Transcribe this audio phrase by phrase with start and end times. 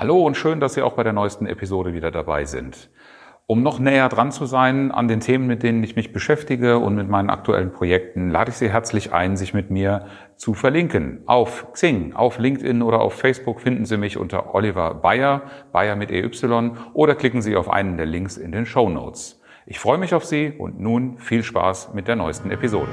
[0.00, 2.88] Hallo und schön, dass Sie auch bei der neuesten Episode wieder dabei sind.
[3.48, 6.94] Um noch näher dran zu sein an den Themen, mit denen ich mich beschäftige und
[6.94, 10.06] mit meinen aktuellen Projekten, lade ich Sie herzlich ein, sich mit mir
[10.36, 11.22] zu verlinken.
[11.26, 15.42] Auf Xing, auf LinkedIn oder auf Facebook finden Sie mich unter Oliver Bayer,
[15.72, 16.30] Bayer mit EY,
[16.92, 19.42] oder klicken Sie auf einen der Links in den Show Notes.
[19.66, 22.92] Ich freue mich auf Sie und nun viel Spaß mit der neuesten Episode.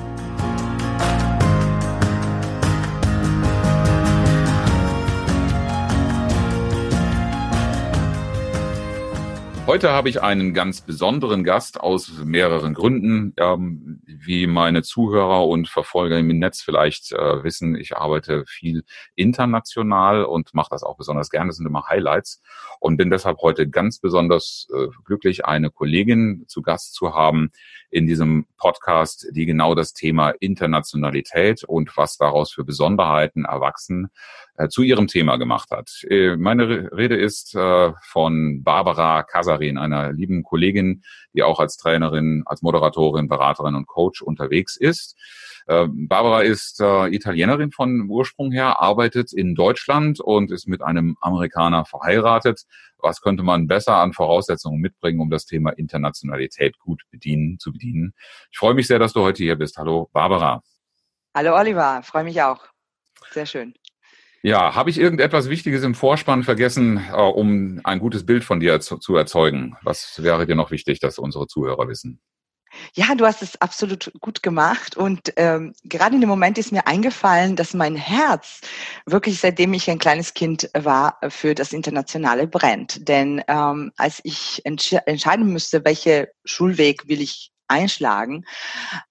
[9.71, 13.33] Heute habe ich einen ganz besonderen Gast aus mehreren Gründen.
[13.37, 18.83] Ähm, wie meine Zuhörer und Verfolger im Netz vielleicht äh, wissen, ich arbeite viel
[19.15, 21.47] international und mache das auch besonders gerne.
[21.47, 22.41] Das sind immer Highlights
[22.81, 27.51] und bin deshalb heute ganz besonders äh, glücklich, eine Kollegin zu Gast zu haben
[27.89, 34.09] in diesem Podcast, die genau das Thema Internationalität und was daraus für Besonderheiten erwachsen
[34.57, 36.03] äh, zu ihrem Thema gemacht hat.
[36.09, 39.23] Äh, meine Rede ist äh, von Barbara
[39.61, 45.17] Kasarin, einer lieben Kollegin, die auch als Trainerin, als Moderatorin, Beraterin und Coach unterwegs ist.
[45.67, 52.63] Barbara ist Italienerin von Ursprung her, arbeitet in Deutschland und ist mit einem Amerikaner verheiratet.
[52.97, 58.13] Was könnte man besser an Voraussetzungen mitbringen, um das Thema Internationalität gut bedienen, zu bedienen?
[58.51, 59.77] Ich freue mich sehr, dass du heute hier bist.
[59.77, 60.61] Hallo, Barbara.
[61.35, 62.01] Hallo, Oliver.
[62.03, 62.65] Freue mich auch.
[63.31, 63.73] Sehr schön.
[64.43, 68.79] Ja, habe ich irgendetwas Wichtiges im Vorspann vergessen, äh, um ein gutes Bild von dir
[68.79, 69.75] zu, erzeugen?
[69.83, 72.19] Was wäre dir noch wichtig, dass unsere Zuhörer wissen?
[72.95, 76.87] Ja, du hast es absolut gut gemacht und ähm, gerade in dem Moment ist mir
[76.87, 78.61] eingefallen, dass mein Herz
[79.05, 83.07] wirklich seitdem ich ein kleines Kind war für das Internationale brennt.
[83.09, 88.45] Denn ähm, als ich entsch entscheiden müsste, welche Schulweg will ich einschlagen,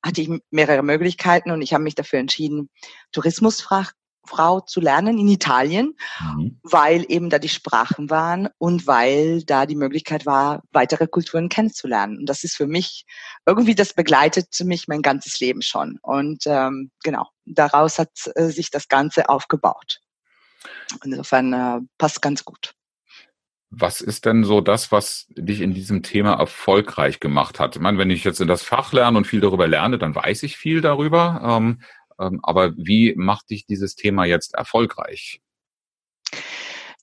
[0.03, 2.71] hatte ich mehrere Möglichkeiten und ich habe mich dafür entschieden,
[3.13, 3.93] Tourismusfach
[4.27, 6.59] Frau zu lernen in Italien, mhm.
[6.63, 12.19] weil eben da die Sprachen waren und weil da die Möglichkeit war, weitere Kulturen kennenzulernen.
[12.19, 13.05] Und das ist für mich
[13.47, 15.99] irgendwie, das begleitet mich mein ganzes Leben schon.
[16.03, 20.01] Und ähm, genau, daraus hat äh, sich das Ganze aufgebaut.
[21.05, 22.75] Insofern äh, passt ganz gut.
[23.73, 27.77] Was ist denn so das, was dich in diesem Thema erfolgreich gemacht hat?
[27.77, 30.43] Ich meine, wenn ich jetzt in das Fach lerne und viel darüber lerne, dann weiß
[30.43, 31.41] ich viel darüber.
[31.45, 31.81] Ähm,
[32.43, 35.41] aber wie macht dich dieses Thema jetzt erfolgreich?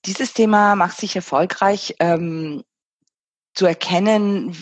[0.06, 2.64] Dieses Thema macht sich erfolgreich, ähm,
[3.54, 4.56] zu erkennen,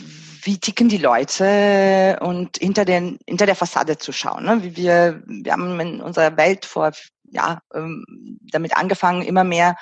[0.43, 4.45] wie ticken die Leute und hinter, den, hinter der Fassade zu schauen.
[4.45, 4.63] Ne?
[4.63, 6.91] Wie wir, wir haben in unserer Welt vor,
[7.23, 8.05] ja, ähm,
[8.51, 9.75] damit angefangen, immer mehr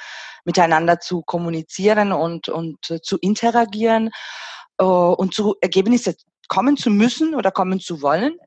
[0.46, 4.10] miteinander zu kommunizieren und, und äh, zu interagieren
[4.80, 6.16] äh, und zu Ergebnissen
[6.48, 8.38] kommen zu müssen oder kommen zu wollen.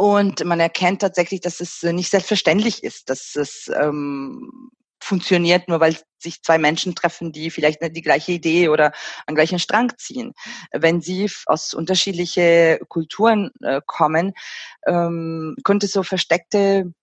[0.00, 5.78] Und man erkennt tatsächlich, dass es äh, nicht selbstverständlich ist, dass es ähm, funktioniert, nur
[5.80, 8.92] weil sich zwei Menschen treffen, die vielleicht die gleiche Idee oder
[9.26, 10.32] einen gleichen Strang ziehen.
[10.72, 14.32] Wenn sie aus unterschiedlichen Kulturen äh, kommen,
[14.86, 16.94] ähm, könnte es so versteckte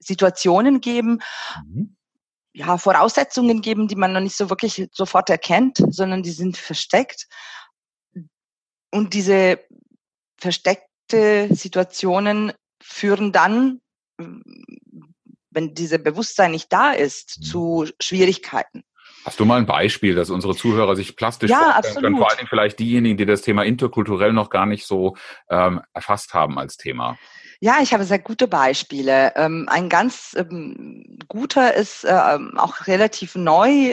[0.00, 1.20] Situationen geben,
[1.64, 1.96] mhm.
[2.54, 7.28] ja, Voraussetzungen geben, die man noch nicht so wirklich sofort erkennt, sondern die sind versteckt.
[8.90, 9.60] Und diese
[11.08, 13.80] versteckten Situationen führen dann,
[14.16, 17.42] wenn diese Bewusstsein nicht da ist, mhm.
[17.42, 18.82] zu Schwierigkeiten.
[19.24, 22.02] Hast du mal ein Beispiel, dass unsere Zuhörer sich plastisch ja, vorstellen absolut.
[22.02, 22.16] können?
[22.18, 25.16] Vor allem vielleicht diejenigen, die das Thema interkulturell noch gar nicht so
[25.50, 27.18] ähm, erfasst haben als Thema.
[27.60, 29.32] Ja, ich habe sehr gute Beispiele.
[29.34, 33.90] Ähm, ein ganz ähm, guter ist ähm, auch relativ neu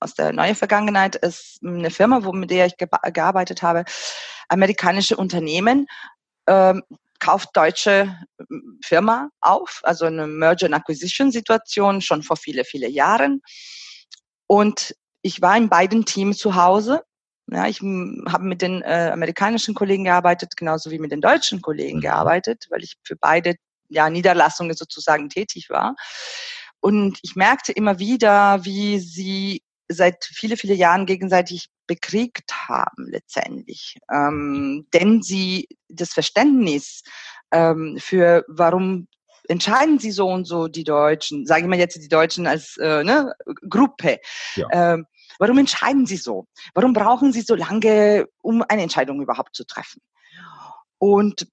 [0.00, 3.84] aus der neuen Vergangenheit ist eine Firma, mit der ich gearbeitet habe,
[4.48, 5.86] amerikanische Unternehmen
[7.24, 8.18] kauft deutsche
[8.84, 13.40] Firma auf, also eine Merger and Acquisition Situation schon vor viele, viele Jahren.
[14.46, 17.02] Und ich war in beiden Teams zu Hause.
[17.46, 21.98] Ja, ich habe mit den äh, amerikanischen Kollegen gearbeitet, genauso wie mit den deutschen Kollegen
[21.98, 22.02] mhm.
[22.02, 23.56] gearbeitet, weil ich für beide
[23.88, 25.94] ja, Niederlassungen sozusagen tätig war.
[26.80, 33.98] Und ich merkte immer wieder, wie sie seit viele, viele Jahren gegenseitig bekriegt haben letztendlich.
[34.12, 37.02] Ähm, denn sie das Verständnis
[37.52, 39.06] ähm, für warum
[39.48, 43.04] entscheiden sie so und so die Deutschen, sage ich mal jetzt die Deutschen als äh,
[43.04, 43.34] ne,
[43.68, 44.18] Gruppe.
[44.56, 44.68] Ja.
[44.72, 45.06] Ähm,
[45.38, 46.46] warum entscheiden sie so?
[46.74, 50.00] Warum brauchen sie so lange, um eine Entscheidung überhaupt zu treffen?
[50.98, 51.46] Und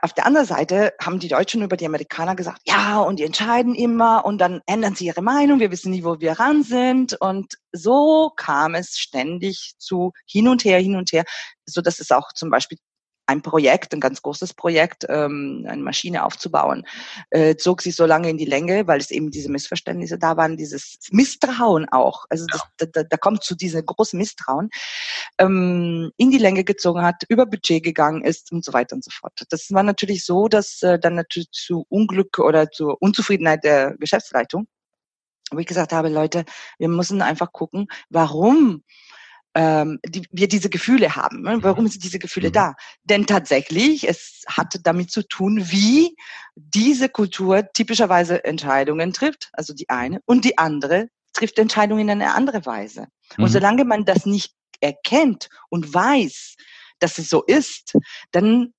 [0.00, 3.74] auf der anderen Seite haben die Deutschen über die Amerikaner gesagt, ja, und die entscheiden
[3.74, 7.14] immer und dann ändern sie ihre Meinung, wir wissen nie, wo wir ran sind.
[7.20, 11.24] Und so kam es ständig zu hin und her, hin und her,
[11.66, 12.78] so dass es auch zum Beispiel
[13.26, 16.86] ein Projekt, ein ganz großes Projekt, ähm, eine Maschine aufzubauen,
[17.30, 20.56] äh, zog sich so lange in die Länge, weil es eben diese Missverständnisse da waren,
[20.56, 22.26] dieses Misstrauen auch.
[22.28, 22.86] Also das, ja.
[22.92, 24.70] da, da kommt zu diesem großen Misstrauen,
[25.38, 29.10] ähm, in die Länge gezogen hat, über Budget gegangen ist und so weiter und so
[29.10, 29.32] fort.
[29.50, 34.66] Das war natürlich so, dass äh, dann natürlich zu Unglück oder zur Unzufriedenheit der Geschäftsleitung
[35.50, 36.44] wo ich gesagt habe, Leute,
[36.78, 38.82] wir müssen einfach gucken, warum
[39.54, 41.42] ähm, die, wir diese Gefühle haben.
[41.42, 41.58] Ne?
[41.62, 42.52] Warum sind diese Gefühle mhm.
[42.52, 42.74] da?
[43.04, 46.16] Denn tatsächlich, es hat damit zu tun, wie
[46.56, 52.34] diese Kultur typischerweise Entscheidungen trifft, also die eine, und die andere trifft Entscheidungen in eine
[52.34, 53.06] andere Weise.
[53.36, 53.44] Mhm.
[53.44, 56.56] Und solange man das nicht erkennt und weiß,
[56.98, 57.94] dass es so ist,
[58.32, 58.72] dann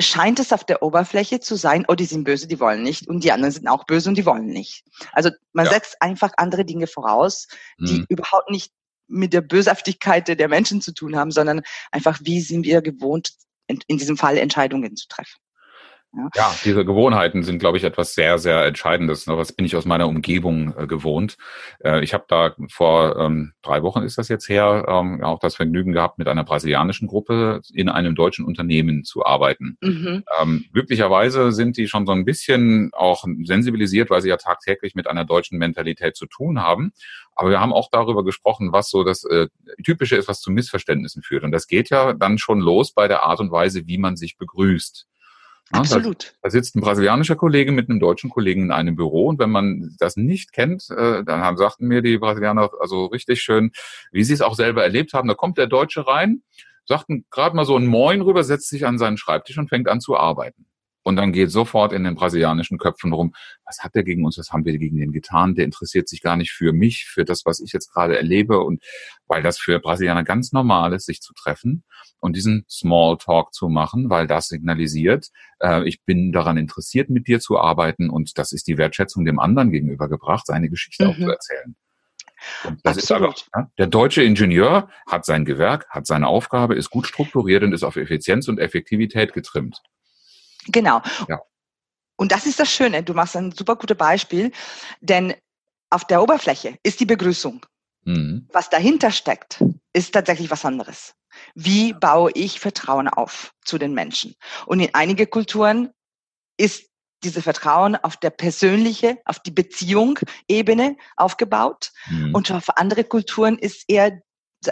[0.00, 3.24] scheint es auf der Oberfläche zu sein, oh, die sind böse, die wollen nicht, und
[3.24, 4.84] die anderen sind auch böse und die wollen nicht.
[5.12, 5.72] Also man ja.
[5.72, 7.48] setzt einfach andere Dinge voraus,
[7.80, 8.06] die mhm.
[8.08, 8.72] überhaupt nicht
[9.08, 13.32] mit der Bösartigkeit der Menschen zu tun haben, sondern einfach, wie sind wir gewohnt,
[13.66, 15.38] in diesem Fall Entscheidungen zu treffen.
[16.14, 16.28] Ja.
[16.34, 19.26] ja, diese Gewohnheiten sind, glaube ich, etwas sehr, sehr Entscheidendes.
[19.26, 21.36] Was bin ich aus meiner Umgebung äh, gewohnt?
[21.80, 25.54] Äh, ich habe da vor ähm, drei Wochen ist das jetzt her, ähm, auch das
[25.54, 29.76] Vergnügen gehabt, mit einer brasilianischen Gruppe in einem deutschen Unternehmen zu arbeiten.
[29.82, 30.24] Mhm.
[30.40, 35.08] Ähm, glücklicherweise sind die schon so ein bisschen auch sensibilisiert, weil sie ja tagtäglich mit
[35.08, 36.92] einer deutschen Mentalität zu tun haben.
[37.34, 39.48] Aber wir haben auch darüber gesprochen, was so das äh,
[39.84, 41.44] Typische ist, was zu Missverständnissen führt.
[41.44, 44.38] Und das geht ja dann schon los bei der Art und Weise, wie man sich
[44.38, 45.06] begrüßt.
[45.70, 46.24] Absolut.
[46.24, 49.50] Da, da, sitzt ein brasilianischer Kollege mit einem deutschen Kollegen in einem Büro und wenn
[49.50, 53.72] man das nicht kennt, äh, dann haben, sagten mir die Brasilianer also richtig schön,
[54.10, 55.28] wie sie es auch selber erlebt haben.
[55.28, 56.42] Da kommt der Deutsche rein,
[56.86, 60.00] sagt gerade mal so ein Moin rüber, setzt sich an seinen Schreibtisch und fängt an
[60.00, 60.66] zu arbeiten.
[61.08, 63.32] Und dann geht sofort in den brasilianischen Köpfen rum,
[63.64, 65.54] was hat der gegen uns, was haben wir gegen den getan?
[65.54, 68.60] Der interessiert sich gar nicht für mich, für das, was ich jetzt gerade erlebe.
[68.60, 68.84] Und
[69.26, 71.82] weil das für Brasilianer ganz normal ist, sich zu treffen
[72.20, 75.28] und diesen Smalltalk zu machen, weil das signalisiert,
[75.60, 79.38] äh, ich bin daran interessiert, mit dir zu arbeiten und das ist die Wertschätzung dem
[79.38, 81.10] anderen gegenübergebracht, seine Geschichte mhm.
[81.10, 81.76] auch zu erzählen.
[82.64, 83.36] Und das Absolut.
[83.38, 87.62] ist aber, ja, der deutsche Ingenieur hat sein Gewerk, hat seine Aufgabe, ist gut strukturiert
[87.62, 89.80] und ist auf Effizienz und Effektivität getrimmt.
[90.68, 91.02] Genau.
[91.28, 91.40] Ja.
[92.16, 93.02] Und das ist das Schöne.
[93.02, 94.52] Du machst ein super gutes Beispiel,
[95.00, 95.34] denn
[95.90, 97.64] auf der Oberfläche ist die Begrüßung.
[98.04, 98.48] Mhm.
[98.52, 99.62] Was dahinter steckt,
[99.92, 101.14] ist tatsächlich was anderes.
[101.54, 104.34] Wie baue ich Vertrauen auf zu den Menschen?
[104.66, 105.90] Und in einige Kulturen
[106.56, 106.88] ist
[107.24, 111.92] diese Vertrauen auf der persönliche, auf die Beziehung-Ebene aufgebaut.
[112.08, 112.34] Mhm.
[112.34, 114.20] Und auf andere Kulturen ist eher,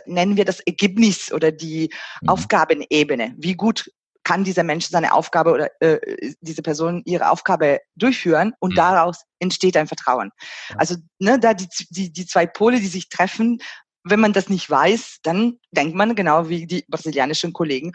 [0.06, 1.90] nennen wir das Ergebnis oder die
[2.22, 2.28] mhm.
[2.28, 3.34] Aufgabenebene.
[3.36, 3.90] Wie gut
[4.26, 8.76] kann dieser Mensch seine Aufgabe oder äh, diese Person ihre Aufgabe durchführen und mhm.
[8.76, 10.32] daraus entsteht ein Vertrauen.
[10.76, 13.60] Also ne, da die, die, die zwei Pole, die sich treffen,
[14.02, 17.92] wenn man das nicht weiß, dann denkt man genau wie die brasilianischen Kollegen,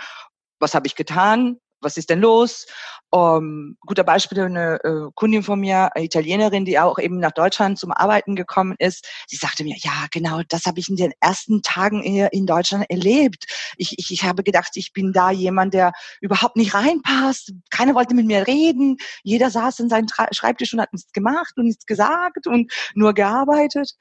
[0.58, 1.58] was habe ich getan?
[1.82, 2.66] Was ist denn los?
[3.14, 7.78] Um, guter Beispiel, eine äh, Kundin von mir, eine Italienerin, die auch eben nach Deutschland
[7.78, 11.62] zum Arbeiten gekommen ist, sie sagte mir, ja, genau, das habe ich in den ersten
[11.62, 13.46] Tagen hier in Deutschland erlebt.
[13.76, 15.92] Ich, ich, ich habe gedacht, ich bin da jemand, der
[16.22, 17.52] überhaupt nicht reinpasst.
[17.70, 18.96] Keiner wollte mit mir reden.
[19.24, 23.92] Jeder saß in seinem Schreibtisch und hat nichts gemacht und nichts gesagt und nur gearbeitet.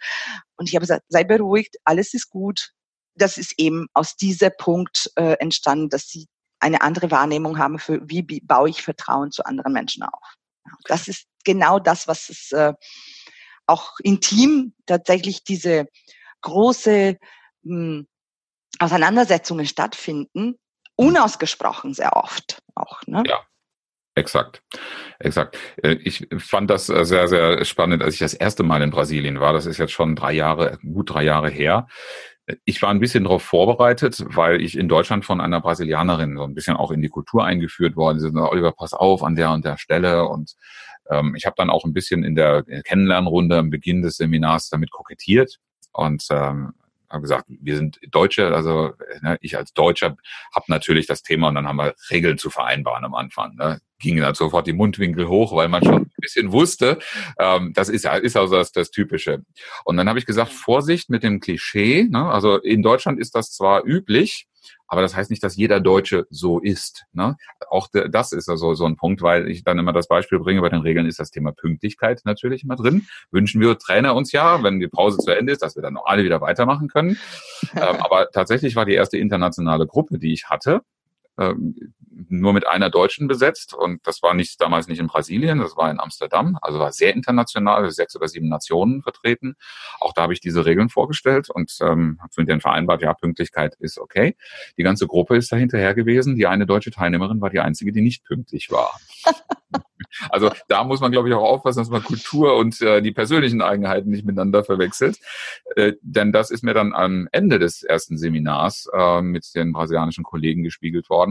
[0.57, 2.71] Und ich habe gesagt, sei beruhigt, alles ist gut
[3.17, 6.27] das ist eben aus diesem Punkt äh, entstanden, dass sie
[6.61, 10.35] eine andere Wahrnehmung haben für, wie baue ich Vertrauen zu anderen Menschen auf.
[10.85, 12.75] Das ist genau das, was es äh,
[13.67, 15.87] auch intim tatsächlich diese
[16.43, 17.17] große
[17.63, 18.07] mh, hm,
[18.79, 20.57] Auseinandersetzungen stattfinden,
[20.97, 23.01] unausgesprochen sehr oft auch.
[23.07, 23.25] Ne?
[23.27, 23.41] Ja.
[24.17, 24.63] Exakt,
[25.21, 25.57] exakt.
[25.83, 29.39] Äh, ich fand das äh, sehr, sehr spannend, als ich das erste Mal in Brasilien
[29.39, 29.53] war.
[29.53, 31.87] Das ist jetzt schon drei Jahre, gut drei Jahre her
[32.65, 36.55] ich war ein bisschen darauf vorbereitet, weil ich in Deutschland von einer Brasilianerin so ein
[36.55, 38.39] bisschen auch in die Kultur eingeführt worden bin.
[38.39, 40.27] Oliver, pass auf an der und der Stelle.
[40.27, 40.55] Und
[41.11, 44.91] ähm, ich habe dann auch ein bisschen in der Kennenlernrunde am Beginn des Seminars damit
[44.91, 45.59] kokettiert
[45.93, 46.73] und ähm,
[47.11, 50.17] habe gesagt, wir sind Deutsche, also ne, ich als Deutscher
[50.55, 53.57] habe natürlich das Thema und dann haben wir Regeln zu vereinbaren am Anfang.
[53.57, 56.99] Ne gingen dann sofort die Mundwinkel hoch, weil man schon ein bisschen wusste,
[57.39, 59.45] ähm, das ist ja ist also das, das Typische.
[59.85, 62.09] Und dann habe ich gesagt, Vorsicht mit dem Klischee.
[62.11, 62.25] Ne?
[62.25, 64.49] Also in Deutschland ist das zwar üblich,
[64.91, 67.07] aber das heißt nicht, dass jeder Deutsche so ist.
[67.13, 67.37] Ne?
[67.71, 70.69] Auch das ist also so ein Punkt, weil ich dann immer das Beispiel bringe, bei
[70.69, 73.07] den Regeln ist das Thema Pünktlichkeit natürlich immer drin.
[73.31, 76.07] Wünschen wir Trainer uns ja, wenn die Pause zu Ende ist, dass wir dann noch
[76.07, 77.17] alle wieder weitermachen können.
[77.77, 80.83] ähm, aber tatsächlich war die erste internationale Gruppe, die ich hatte,
[82.29, 85.91] nur mit einer Deutschen besetzt und das war nicht damals nicht in Brasilien, das war
[85.91, 89.57] in Amsterdam, also war sehr international, sechs oder sieben Nationen vertreten.
[90.01, 93.77] Auch da habe ich diese Regeln vorgestellt und ähm, habe mit denen vereinbart, ja, Pünktlichkeit
[93.79, 94.37] ist okay.
[94.77, 96.37] Die ganze Gruppe ist da hinterher gewesen.
[96.37, 98.99] Die eine deutsche Teilnehmerin war die einzige, die nicht pünktlich war.
[100.29, 103.63] Also da muss man, glaube ich, auch aufpassen, dass man Kultur und äh, die persönlichen
[103.63, 105.19] Eigenheiten nicht miteinander verwechselt.
[105.77, 110.25] Äh, denn das ist mir dann am Ende des ersten Seminars äh, mit den brasilianischen
[110.25, 111.30] Kollegen gespiegelt worden.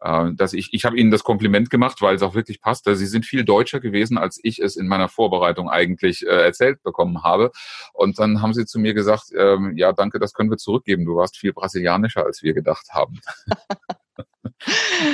[0.00, 2.84] Äh, dass ich, ich habe ihnen das Kompliment gemacht, weil es auch wirklich passt.
[2.84, 7.22] Sie sind viel deutscher gewesen, als ich es in meiner Vorbereitung eigentlich äh, erzählt bekommen
[7.22, 7.50] habe.
[7.92, 11.04] Und dann haben sie zu mir gesagt, ähm, ja, danke, das können wir zurückgeben.
[11.04, 13.20] Du warst viel brasilianischer, als wir gedacht haben.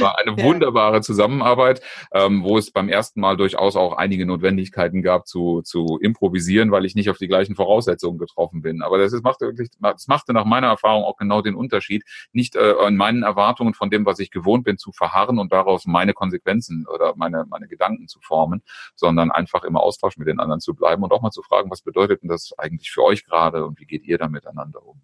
[0.00, 1.82] War eine wunderbare Zusammenarbeit,
[2.12, 6.84] ähm, wo es beim ersten Mal durchaus auch einige Notwendigkeiten gab zu, zu improvisieren, weil
[6.84, 8.82] ich nicht auf die gleichen Voraussetzungen getroffen bin.
[8.82, 12.56] Aber das, ist, machte wirklich, das machte nach meiner Erfahrung auch genau den Unterschied, nicht
[12.56, 16.14] äh, in meinen Erwartungen von dem, was ich gewohnt bin, zu verharren und daraus meine
[16.14, 18.62] Konsequenzen oder meine, meine Gedanken zu formen,
[18.94, 21.82] sondern einfach im Austausch mit den anderen zu bleiben und auch mal zu fragen, was
[21.82, 25.00] bedeutet denn das eigentlich für euch gerade und wie geht ihr da miteinander um?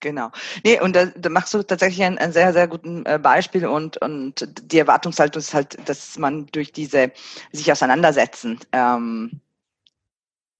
[0.00, 0.30] Genau.
[0.62, 3.96] Nee, und da, da machst du tatsächlich ein, ein sehr, sehr guten äh, Beispiel und,
[3.98, 7.12] und die Erwartungshaltung ist halt, dass man durch diese
[7.52, 9.40] sich auseinandersetzen ähm,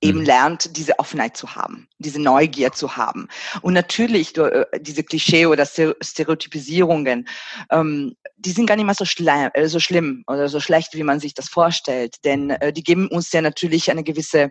[0.00, 0.24] eben mhm.
[0.24, 3.28] lernt, diese Offenheit zu haben, diese Neugier zu haben.
[3.62, 7.28] Und natürlich äh, diese Klischee oder Stereotypisierungen,
[7.70, 11.02] ähm, die sind gar nicht mal so, schlimm, äh, so schlimm oder so schlecht, wie
[11.02, 12.16] man sich das vorstellt.
[12.24, 14.50] Denn äh, die geben uns ja natürlich eine gewisse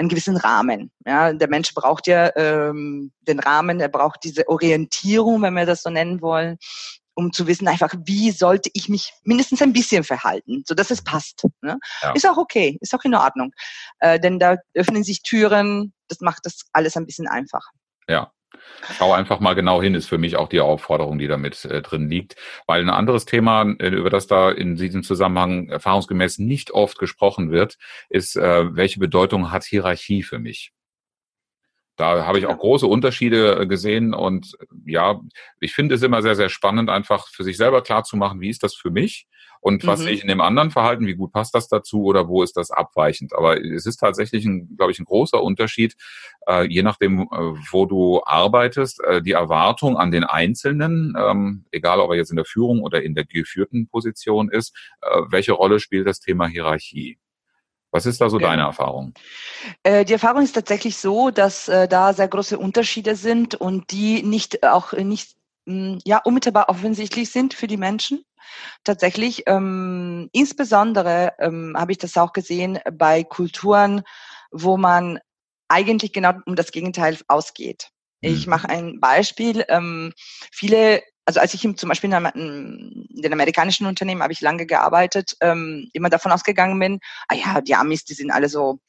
[0.00, 0.90] einen gewissen Rahmen.
[1.06, 5.82] Ja, der Mensch braucht ja ähm, den Rahmen, er braucht diese Orientierung, wenn wir das
[5.82, 6.56] so nennen wollen,
[7.14, 11.04] um zu wissen einfach, wie sollte ich mich mindestens ein bisschen verhalten, so dass es
[11.04, 11.44] passt.
[11.60, 11.78] Ne?
[12.02, 12.12] Ja.
[12.12, 13.52] Ist auch okay, ist auch in Ordnung,
[13.98, 17.70] äh, denn da öffnen sich Türen, das macht das alles ein bisschen einfacher.
[18.08, 18.32] Ja,
[18.96, 22.08] Schau einfach mal genau hin, ist für mich auch die Aufforderung, die damit äh, drin
[22.08, 22.36] liegt.
[22.66, 27.50] Weil ein anderes Thema, äh, über das da in diesem Zusammenhang erfahrungsgemäß nicht oft gesprochen
[27.50, 27.76] wird,
[28.08, 30.72] ist, äh, welche Bedeutung hat Hierarchie für mich?
[32.00, 35.20] Da habe ich auch große Unterschiede äh, gesehen und ja,
[35.60, 38.74] ich finde es immer sehr, sehr spannend, einfach für sich selber klarzumachen, wie ist das
[38.74, 39.26] für mich
[39.60, 40.04] und was mhm.
[40.04, 42.70] sehe ich in dem anderen Verhalten, wie gut passt das dazu oder wo ist das
[42.70, 43.34] abweichend.
[43.34, 45.94] Aber es ist tatsächlich, ein, glaube ich, ein großer Unterschied,
[46.48, 47.26] äh, je nachdem, äh,
[47.70, 52.36] wo du arbeitest, äh, die Erwartung an den Einzelnen, ähm, egal ob er jetzt in
[52.36, 57.18] der Führung oder in der geführten Position ist, äh, welche Rolle spielt das Thema Hierarchie?
[57.92, 59.14] Was ist da so deine Erfahrung?
[59.82, 64.22] Äh, die Erfahrung ist tatsächlich so, dass äh, da sehr große Unterschiede sind und die
[64.22, 68.24] nicht auch nicht hm, ja unmittelbar offensichtlich sind für die Menschen.
[68.84, 74.02] Tatsächlich, ähm, insbesondere ähm, habe ich das auch gesehen bei Kulturen,
[74.50, 75.18] wo man
[75.68, 77.90] eigentlich genau um das Gegenteil ausgeht.
[78.20, 78.50] Ich mhm.
[78.50, 79.64] mache ein Beispiel.
[79.68, 80.12] Ähm,
[80.52, 85.88] viele also als ich zum Beispiel in, den amerikanischen Unternehmen habe ich lange gearbeitet, ähm,
[85.92, 88.80] immer davon ausgegangen bin, ah ja, die Amis, die sind alle so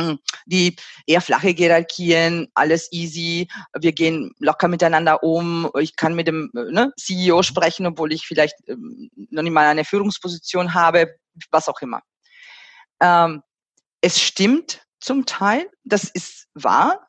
[0.00, 0.76] hm, die
[1.06, 6.92] eher flache Hierarchien, alles easy, wir gehen locker miteinander um, ich kann mit dem ne,
[6.98, 11.16] CEO sprechen, obwohl ich vielleicht ähm, noch nicht mal eine Führungsposition habe,
[11.50, 12.00] was auch immer.
[13.00, 13.42] Ähm,
[14.00, 17.06] es stimmt zum Teil, das ist wahr.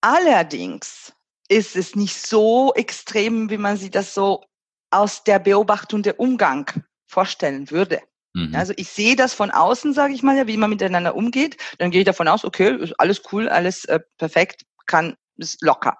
[0.00, 1.12] Allerdings
[1.48, 4.44] ist es nicht so extrem, wie man sich das so
[4.90, 6.70] aus der Beobachtung der Umgang
[7.06, 8.00] vorstellen würde.
[8.34, 8.54] Mhm.
[8.54, 11.56] Also ich sehe das von außen, sage ich mal, ja, wie man miteinander umgeht.
[11.78, 15.98] Dann gehe ich davon aus, okay, alles cool, alles äh, perfekt, kann, ist locker.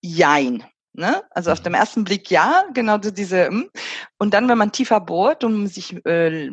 [0.00, 0.64] Jein.
[0.92, 1.22] Ne?
[1.30, 1.64] Also auf mhm.
[1.64, 3.48] dem ersten Blick ja, genau diese.
[3.48, 3.70] Hm.
[4.18, 6.50] Und dann, wenn man tiefer bohrt und sich äh,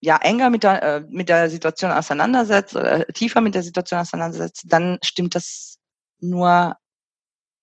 [0.00, 4.64] ja enger mit der, äh, mit der Situation auseinandersetzt oder tiefer mit der Situation auseinandersetzt,
[4.66, 5.79] dann stimmt das
[6.22, 6.76] nur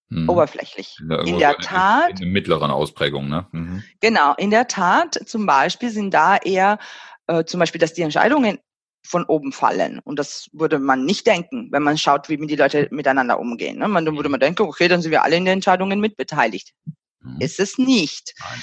[0.09, 0.29] hm.
[0.29, 0.97] oberflächlich.
[1.09, 2.19] Ja, in der Tat.
[2.19, 3.47] In, in mittleren Ausprägung, ne?
[3.51, 3.83] Mhm.
[3.99, 6.79] Genau, in der Tat zum Beispiel sind da eher
[7.27, 8.59] äh, zum Beispiel, dass die Entscheidungen
[9.05, 9.99] von oben fallen.
[9.99, 13.79] Und das würde man nicht denken, wenn man schaut, wie die Leute miteinander umgehen.
[13.79, 13.87] Ne?
[13.87, 16.73] Man, dann würde man denken, okay, dann sind wir alle in den Entscheidungen mitbeteiligt.
[17.21, 17.37] Mhm.
[17.39, 18.33] Ist es nicht.
[18.39, 18.61] Nein.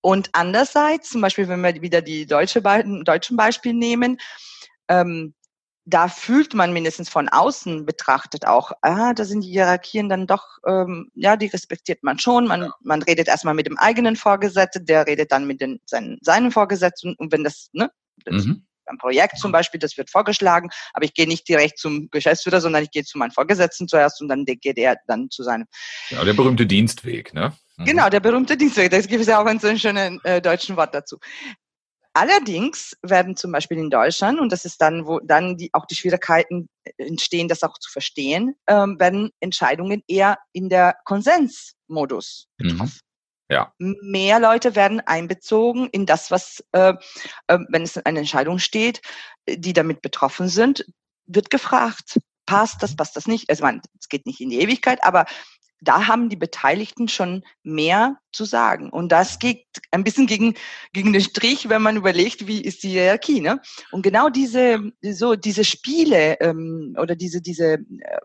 [0.00, 4.18] Und andererseits, zum Beispiel, wenn wir wieder die deutsche Be deutschen Beispiel nehmen,
[4.88, 5.34] ähm,
[5.86, 10.58] da fühlt man mindestens von außen betrachtet auch, ah, da sind die Hierarchien dann doch,
[10.66, 12.46] ähm, ja, die respektiert man schon.
[12.46, 16.52] Man, man redet erstmal mit dem eigenen Vorgesetzten, der redet dann mit den, seinen, seinen
[16.52, 17.90] Vorgesetzten und wenn das, ne,
[18.24, 18.66] das mhm.
[18.86, 22.82] ein Projekt zum Beispiel, das wird vorgeschlagen, aber ich gehe nicht direkt zum Geschäftsführer, sondern
[22.82, 25.66] ich gehe zu meinem Vorgesetzten zuerst und dann geht er dann zu seinem.
[26.08, 27.52] Ja, der berühmte Dienstweg, ne?
[27.76, 27.84] Mhm.
[27.84, 28.90] Genau, der berühmte Dienstweg.
[28.90, 31.18] Da gibt es ja auch einen so schönen äh, deutschen Wort dazu.
[32.14, 35.94] Allerdings werden zum Beispiel in Deutschland, und das ist dann, wo dann die, auch die
[35.94, 42.68] Schwierigkeiten entstehen, das auch zu verstehen, ähm, werden Entscheidungen eher in der Konsensmodus mhm.
[42.68, 43.00] getroffen.
[43.50, 43.72] Ja.
[43.78, 46.94] Mehr Leute werden einbezogen in das, was, äh,
[47.48, 49.02] äh, wenn es eine Entscheidung steht,
[49.46, 50.86] die damit betroffen sind,
[51.26, 53.50] wird gefragt, passt das, passt das nicht?
[53.50, 55.26] Also man, es geht nicht in die Ewigkeit, aber
[55.80, 58.90] da haben die Beteiligten schon mehr zu sagen.
[58.90, 60.54] Und das geht ein bisschen gegen,
[60.92, 63.40] gegen den Strich, wenn man überlegt, wie ist die Hierarchie.
[63.40, 63.60] Ne?
[63.92, 68.18] Und genau diese, so, diese Spiele ähm, oder diese, diese äh,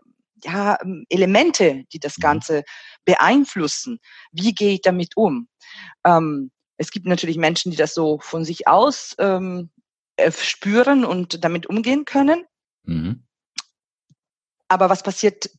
[0.44, 2.22] ja, ähm, Elemente, die das mhm.
[2.22, 2.64] Ganze
[3.04, 3.98] beeinflussen,
[4.32, 5.48] wie gehe ich damit um?
[6.04, 9.70] Ähm, es gibt natürlich Menschen, die das so von sich aus ähm,
[10.16, 12.44] äh, spüren und damit umgehen können.
[12.84, 13.26] Mhm.
[14.68, 15.50] Aber was passiert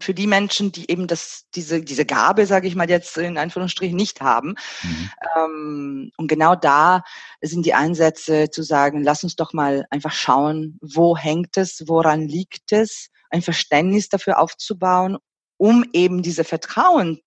[0.00, 3.96] für die Menschen, die eben das, diese, diese Gabe, sage ich mal jetzt in Anführungsstrichen,
[3.96, 4.54] nicht haben.
[4.82, 5.10] Mhm.
[5.36, 7.02] Ähm, und genau da
[7.40, 12.28] sind die Einsätze zu sagen, lass uns doch mal einfach schauen, wo hängt es, woran
[12.28, 15.18] liegt es, ein Verständnis dafür aufzubauen,
[15.56, 17.20] um eben diese Vertrauen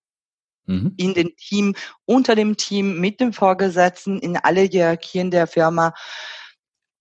[0.66, 0.94] mhm.
[0.96, 1.74] in den Team,
[2.06, 5.92] unter dem Team, mit dem Vorgesetzten, in alle Hierarchien der Firma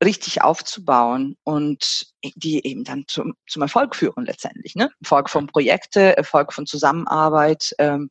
[0.03, 4.75] richtig aufzubauen und die eben dann zum, zum Erfolg führen letztendlich.
[4.75, 4.89] Ne?
[5.01, 8.09] Erfolg von Projekte, Erfolg von Zusammenarbeit, ähm,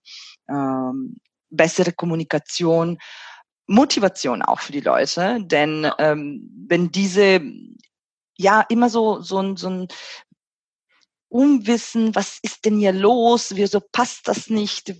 [0.48, 1.16] ähm,
[1.50, 2.98] bessere Kommunikation,
[3.66, 5.38] Motivation auch für die Leute.
[5.40, 7.40] Denn ähm, wenn diese
[8.36, 9.88] ja immer so so ein, so ein
[11.30, 14.94] Unwissen, was ist denn hier los, wieso passt das nicht,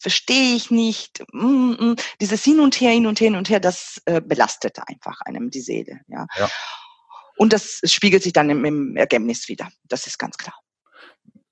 [0.00, 1.96] verstehe ich nicht, mm, mm.
[2.20, 5.50] dieses Hin und Her, Hin und Her, Hin und Her, das äh, belastet einfach einem
[5.50, 6.00] die Seele.
[6.08, 6.26] Ja.
[6.36, 6.50] ja.
[7.36, 10.58] Und das spiegelt sich dann im, im Ergebnis wieder, das ist ganz klar.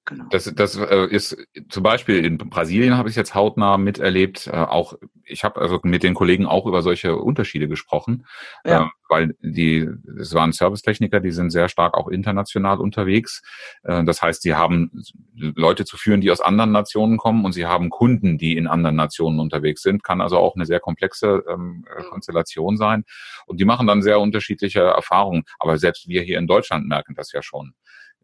[0.04, 0.24] Genau.
[0.30, 1.36] Das, das äh, ist
[1.68, 4.48] zum Beispiel in Brasilien habe ich jetzt hautnah miterlebt.
[4.48, 4.94] Äh, auch
[5.24, 8.26] ich habe also mit den Kollegen auch über solche Unterschiede gesprochen,
[8.64, 8.86] ja.
[8.86, 13.42] äh, weil die es waren Servicetechniker, die sind sehr stark auch international unterwegs.
[13.84, 14.90] Äh, das heißt, sie haben
[15.36, 18.96] Leute zu führen, die aus anderen Nationen kommen und sie haben Kunden, die in anderen
[18.96, 20.02] Nationen unterwegs sind.
[20.02, 22.02] Kann also auch eine sehr komplexe ähm, mhm.
[22.10, 23.04] Konstellation sein.
[23.46, 25.44] Und die machen dann sehr unterschiedliche Erfahrungen.
[25.60, 27.74] Aber selbst wir hier in Deutschland merken das ja schon.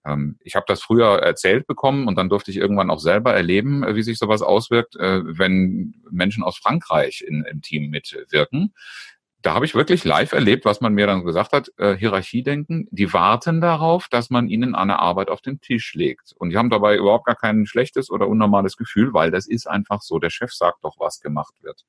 [0.05, 3.83] Ähm, ich habe das früher erzählt bekommen und dann durfte ich irgendwann auch selber erleben,
[3.85, 8.75] äh, wie sich sowas auswirkt, äh, wenn Menschen aus Frankreich in, im Team mitwirken.
[9.41, 13.13] Da habe ich wirklich live erlebt, was man mir dann gesagt hat, äh, Hierarchiedenken, die
[13.13, 16.33] warten darauf, dass man ihnen eine Arbeit auf den Tisch legt.
[16.37, 20.03] Und die haben dabei überhaupt gar kein schlechtes oder unnormales Gefühl, weil das ist einfach
[20.03, 21.85] so, der Chef sagt doch, was gemacht wird.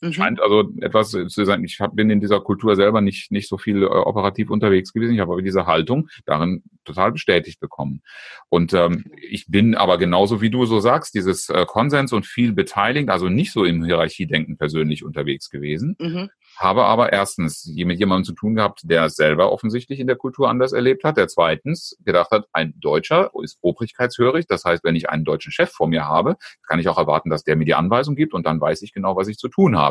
[0.00, 0.12] Mhm.
[0.12, 1.64] Scheint also etwas zu sein.
[1.64, 5.14] Ich hab, bin in dieser Kultur selber nicht, nicht so viel äh, operativ unterwegs gewesen.
[5.14, 8.02] Ich habe aber diese Haltung darin total bestätigt bekommen.
[8.48, 12.52] Und ähm, ich bin aber genauso wie du so sagst, dieses äh, Konsens und viel
[12.52, 15.96] beteiligt, also nicht so im Hierarchiedenken persönlich unterwegs gewesen.
[15.98, 20.16] Mhm habe aber erstens mit jemandem zu tun gehabt, der es selber offensichtlich in der
[20.16, 24.96] Kultur anders erlebt hat, der zweitens gedacht hat, ein Deutscher ist obrigkeitshörig, das heißt, wenn
[24.96, 27.74] ich einen deutschen Chef vor mir habe, kann ich auch erwarten, dass der mir die
[27.74, 29.85] Anweisung gibt und dann weiß ich genau, was ich zu tun habe.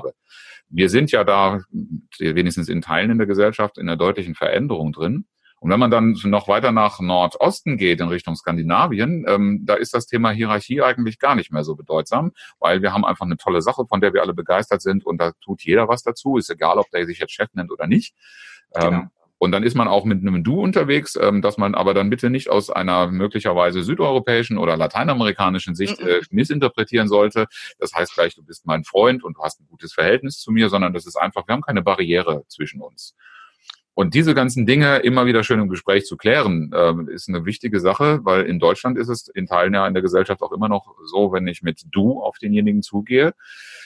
[0.70, 1.62] Wir sind ja da
[2.20, 5.26] wenigstens in Teilen in der Gesellschaft in einer deutlichen Veränderung drin.
[5.60, 9.94] Und wenn man dann noch weiter nach Nordosten geht, in Richtung Skandinavien, ähm, da ist
[9.94, 13.62] das Thema Hierarchie eigentlich gar nicht mehr so bedeutsam, weil wir haben einfach eine tolle
[13.62, 16.38] Sache, von der wir alle begeistert sind und da tut jeder was dazu.
[16.38, 18.14] Ist egal, ob der sich jetzt Chef nennt oder nicht.
[18.76, 19.04] Ähm, genau.
[19.46, 22.32] Und dann ist man auch mit einem Du unterwegs, ähm, dass man aber dann bitte
[22.32, 27.46] nicht aus einer möglicherweise südeuropäischen oder lateinamerikanischen Sicht äh, missinterpretieren sollte.
[27.78, 30.70] Das heißt gleich, du bist mein Freund und du hast ein gutes Verhältnis zu mir,
[30.70, 33.16] sondern das ist einfach, wir haben keine Barriere zwischen uns.
[33.94, 37.80] Und diese ganzen Dinge immer wieder schön im Gespräch zu klären, äh, ist eine wichtige
[37.80, 40.96] Sache, weil in Deutschland ist es in Teilen ja in der Gesellschaft auch immer noch
[41.06, 43.34] so, wenn ich mit du auf denjenigen zugehe,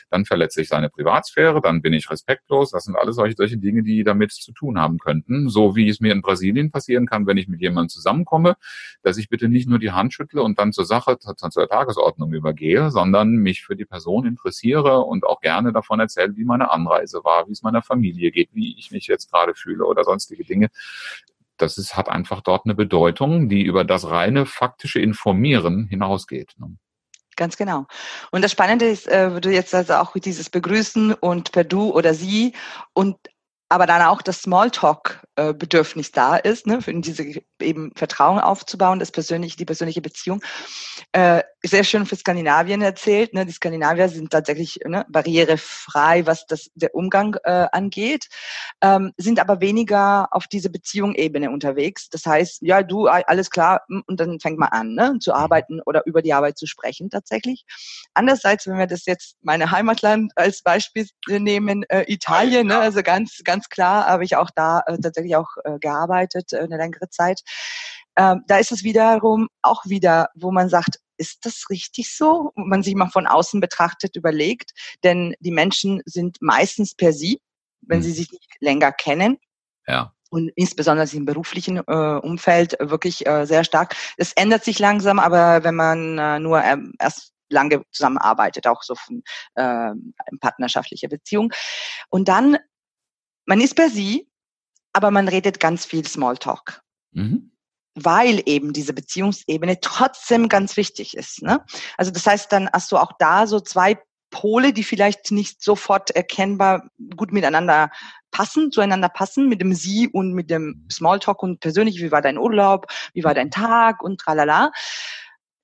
[0.10, 2.72] dann verletze ich seine Privatsphäre, dann bin ich respektlos.
[2.72, 5.50] Das sind alles solche, solche Dinge, die damit zu tun haben könnten.
[5.50, 8.56] So wie es mir in Brasilien passieren kann, wenn ich mit jemandem zusammenkomme,
[9.04, 12.92] dass ich bitte nicht nur die Hand schüttle und dann zur Sache, zur Tagesordnung übergehe,
[12.92, 17.48] sondern mich für die Person interessiere und auch gerne davon erzähle, wie meine Anreise war,
[17.48, 20.70] wie es meiner Familie geht, wie ich mich jetzt gerade fühle oder sonstige Dinge
[21.62, 26.56] das ist, hat einfach dort eine Bedeutung, die über das reine faktische Informieren hinausgeht.
[27.40, 27.86] Ganz genau.
[28.32, 32.14] Und das Spannende ist, äh, du jetzt also auch dieses Begrüßen und per Du oder
[32.14, 32.54] Sie
[32.94, 33.16] und
[33.70, 39.58] aber dann auch das Smalltalk-Bedürfnis da ist, ne, für diese eben Vertrauen aufzubauen, das persönliche,
[39.58, 40.42] die persönliche Beziehung.
[41.12, 43.34] Äh, sehr schön für Skandinavien erzählt.
[43.34, 43.46] Ne?
[43.46, 48.28] Die Skandinavier sind tatsächlich ne, barrierefrei, was das der Umgang äh, angeht,
[48.82, 52.10] ähm, sind aber weniger auf diese Beziehung-Ebene unterwegs.
[52.10, 56.06] Das heißt, ja, du, alles klar, und dann fängt man an, ne, zu arbeiten oder
[56.06, 57.66] über die Arbeit zu sprechen tatsächlich.
[58.14, 63.42] Andererseits, wenn wir das jetzt meine Heimatland als Beispiel nehmen, äh, Italien, ne, also ganz,
[63.44, 67.42] ganz klar habe ich auch da äh, tatsächlich auch äh, gearbeitet äh, eine längere Zeit.
[68.16, 72.52] Ähm, da ist es wiederum auch wieder, wo man sagt, ist das richtig so?
[72.56, 74.72] Man sich mal von außen betrachtet, überlegt,
[75.04, 77.42] denn die Menschen sind meistens per sie,
[77.82, 78.04] wenn mhm.
[78.04, 79.38] sie sich nicht länger kennen.
[79.88, 83.96] Ja und insbesondere im beruflichen äh, Umfeld wirklich äh, sehr stark.
[84.18, 88.96] Es ändert sich langsam, aber wenn man äh, nur ähm, erst lange zusammenarbeitet, auch so
[88.96, 89.24] von
[89.56, 89.92] äh,
[90.40, 91.52] partnerschaftlicher Beziehung.
[92.10, 92.58] Und dann,
[93.46, 94.30] man ist per sie,
[94.94, 96.82] aber man redet ganz viel Smalltalk.
[97.12, 97.52] Mhm.
[97.96, 101.42] Weil eben diese Beziehungsebene trotzdem ganz wichtig ist.
[101.42, 101.64] Ne?
[101.98, 103.98] Also das heißt, dann hast du auch da so zwei
[104.30, 107.90] Pole, die vielleicht nicht sofort erkennbar gut miteinander
[108.32, 112.38] passen, zueinander passen, mit dem Sie und mit dem Smalltalk und persönlich, wie war dein
[112.38, 114.72] Urlaub, wie war dein Tag und tralala,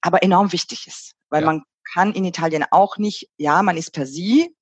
[0.01, 1.47] aber enorm wichtig ist, weil ja.
[1.47, 4.55] man kann in Italien auch nicht, ja, man ist per Sie,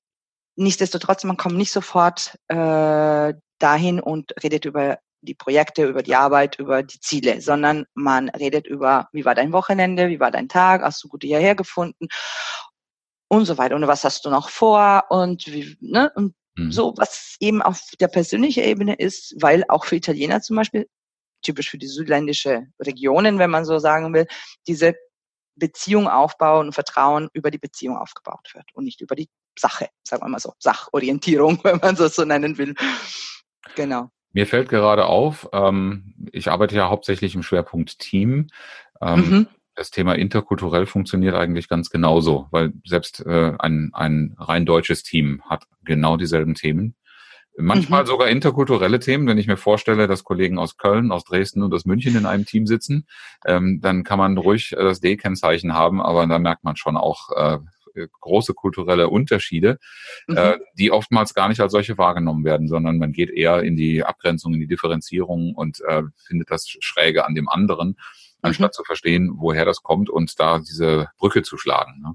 [0.56, 6.60] nichtsdestotrotz, man kommt nicht sofort äh, dahin und redet über die Projekte, über die Arbeit,
[6.60, 10.82] über die Ziele, sondern man redet über, wie war dein Wochenende, wie war dein Tag,
[10.82, 12.08] hast du gut hierher gefunden
[13.30, 13.76] und so weiter.
[13.76, 16.12] Und was hast du noch vor und wie, ne?
[16.16, 16.72] Und mhm.
[16.72, 20.88] so, was eben auf der persönlichen Ebene ist, weil auch für Italiener zum Beispiel,
[21.42, 24.28] typisch für die südländische Regionen, wenn man so sagen will,
[24.68, 24.96] diese
[25.56, 30.24] Beziehung aufbauen und Vertrauen über die Beziehung aufgebaut wird und nicht über die Sache, sagen
[30.24, 32.74] wir mal so, Sachorientierung, wenn man so so nennen will.
[33.76, 34.10] Genau.
[34.34, 38.48] Mir fällt gerade auf, ähm, ich arbeite ja hauptsächlich im Schwerpunkt Team.
[39.02, 39.48] Ähm, mhm.
[39.76, 45.42] Das Thema interkulturell funktioniert eigentlich ganz genauso, weil selbst äh, ein, ein rein deutsches Team
[45.48, 46.96] hat genau dieselben Themen.
[47.56, 48.08] Manchmal mhm.
[48.08, 49.28] sogar interkulturelle Themen.
[49.28, 52.46] Wenn ich mir vorstelle, dass Kollegen aus Köln, aus Dresden und aus München in einem
[52.46, 53.06] Team sitzen,
[53.46, 57.30] ähm, dann kann man ruhig äh, das D-Kennzeichen haben, aber da merkt man schon auch
[57.36, 57.60] äh,
[58.22, 59.80] große kulturelle Unterschiede,
[60.28, 60.38] mhm.
[60.38, 64.04] äh, die oftmals gar nicht als solche wahrgenommen werden, sondern man geht eher in die
[64.04, 67.98] Abgrenzung, in die Differenzierung und äh, findet das Schräge an dem anderen
[68.44, 68.76] anstatt mhm.
[68.76, 72.02] zu verstehen, woher das kommt und da diese Brücke zu schlagen.
[72.02, 72.14] Ne?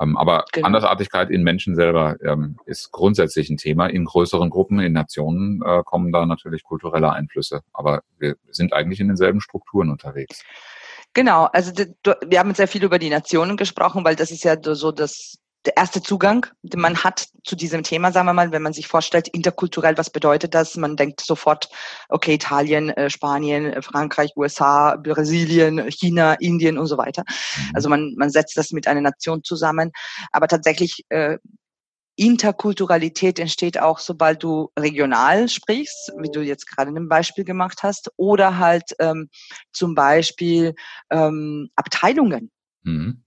[0.00, 0.66] Ähm, aber genau.
[0.66, 3.86] Andersartigkeit in Menschen selber ähm, ist grundsätzlich ein Thema.
[3.86, 9.00] In größeren Gruppen, in Nationen äh, kommen da natürlich kulturelle Einflüsse, aber wir sind eigentlich
[9.00, 10.42] in denselben Strukturen unterwegs.
[11.12, 11.72] Genau, also
[12.26, 15.76] wir haben sehr viel über die Nationen gesprochen, weil das ist ja so das der
[15.76, 19.28] erste Zugang, den man hat zu diesem Thema, sagen wir mal, wenn man sich vorstellt,
[19.28, 20.76] interkulturell, was bedeutet das?
[20.76, 21.68] Man denkt sofort,
[22.08, 27.24] okay, Italien, äh, Spanien, äh, Frankreich, USA, Brasilien, China, Indien und so weiter.
[27.26, 27.70] Mhm.
[27.74, 29.92] Also man, man setzt das mit einer Nation zusammen.
[30.32, 31.36] Aber tatsächlich, äh,
[32.20, 38.10] Interkulturalität entsteht auch, sobald du regional sprichst, wie du jetzt gerade ein Beispiel gemacht hast,
[38.16, 39.30] oder halt ähm,
[39.72, 40.74] zum Beispiel
[41.10, 42.50] ähm, Abteilungen.
[42.82, 43.24] Mhm.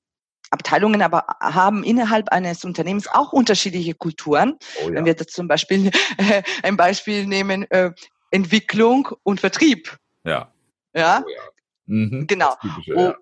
[0.51, 4.59] Abteilungen aber haben innerhalb eines Unternehmens auch unterschiedliche Kulturen.
[4.83, 4.93] Oh ja.
[4.93, 7.91] Wenn wir das zum Beispiel äh, ein Beispiel nehmen, äh,
[8.29, 9.97] Entwicklung und Vertrieb.
[10.23, 10.53] Ja.
[10.93, 11.23] Ja.
[11.25, 11.41] Oh ja.
[11.87, 12.27] Mhm.
[12.27, 12.55] Genau.
[12.61, 13.15] Typische, ja.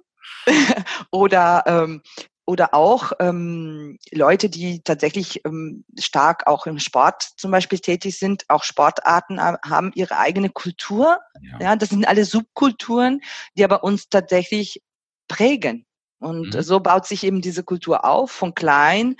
[1.12, 2.01] Oder ähm,
[2.45, 8.45] oder auch ähm, Leute, die tatsächlich ähm, stark auch im Sport zum Beispiel tätig sind,
[8.49, 11.19] auch Sportarten haben ihre eigene Kultur.
[11.41, 11.60] Ja.
[11.60, 13.21] ja, das sind alle Subkulturen,
[13.56, 14.82] die aber uns tatsächlich
[15.27, 15.86] prägen.
[16.19, 16.62] Und mhm.
[16.62, 19.15] so baut sich eben diese Kultur auf, von klein,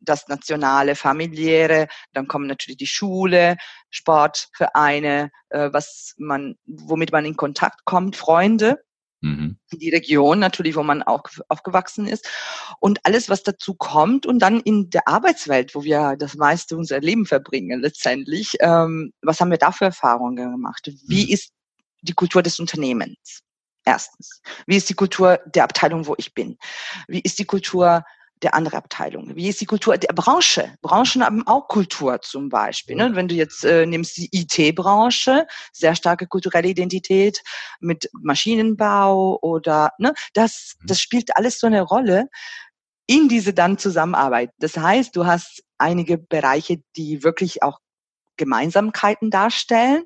[0.00, 3.56] das nationale, familiäre, dann kommen natürlich die Schule,
[3.90, 8.82] Sportvereine, äh, was man, womit man in Kontakt kommt, Freunde.
[9.20, 9.56] Mhm.
[9.72, 12.28] Die Region natürlich, wo man auch aufgewachsen ist
[12.80, 17.00] und alles, was dazu kommt und dann in der Arbeitswelt, wo wir das meiste unser
[17.00, 18.54] Leben verbringen letztendlich.
[18.60, 20.90] Ähm, was haben wir da für Erfahrungen gemacht?
[21.06, 21.32] Wie mhm.
[21.32, 21.52] ist
[22.02, 23.40] die Kultur des Unternehmens?
[23.84, 26.58] Erstens, wie ist die Kultur der Abteilung, wo ich bin?
[27.06, 28.04] Wie ist die Kultur
[28.42, 29.34] der anderen Abteilung?
[29.34, 30.74] Wie ist die Kultur der Branche?
[30.82, 32.96] Branchen haben auch Kultur zum Beispiel.
[32.96, 33.14] Ne?
[33.14, 37.42] Wenn du jetzt äh, nimmst die IT-Branche, sehr starke kulturelle Identität
[37.80, 40.86] mit Maschinenbau oder ne, das, mhm.
[40.86, 42.28] das spielt alles so eine Rolle
[43.06, 44.50] in diese dann Zusammenarbeit.
[44.58, 47.78] Das heißt, du hast einige Bereiche, die wirklich auch
[48.36, 50.04] Gemeinsamkeiten darstellen